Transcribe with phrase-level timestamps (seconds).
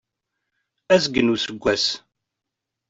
[0.93, 1.85] Azgen n useggas.